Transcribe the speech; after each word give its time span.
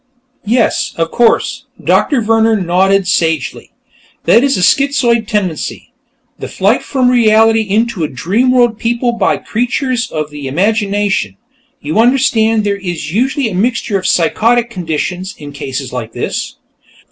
"Yes, 0.47 0.95
of 0.97 1.11
course." 1.11 1.65
Doctor 1.83 2.23
Vehrner 2.23 2.59
nodded 2.65 3.07
sagely. 3.07 3.69
"That 4.23 4.43
is 4.43 4.57
a 4.57 4.63
schizoid 4.63 5.27
tendency; 5.27 5.93
the 6.39 6.47
flight 6.47 6.81
from 6.81 7.11
reality 7.11 7.61
into 7.61 8.03
a 8.03 8.07
dream 8.07 8.49
world 8.49 8.79
peopled 8.79 9.19
by 9.19 9.37
creatures 9.37 10.09
of 10.11 10.31
the 10.31 10.47
imagination. 10.47 11.37
You 11.81 11.99
understand, 11.99 12.63
there 12.63 12.77
is 12.77 13.13
usually 13.13 13.47
a 13.47 13.53
mixture 13.53 13.99
of 13.99 14.07
psychotic 14.07 14.71
conditions, 14.71 15.35
in 15.37 15.51
cases 15.53 15.93
like 15.93 16.13
this. 16.13 16.55